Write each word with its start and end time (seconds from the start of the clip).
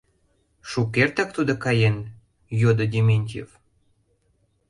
—Шукертак 0.69 1.29
тудо 1.37 1.53
каен?— 1.63 1.97
йодо 2.61 2.85
Дементьев. 2.93 3.49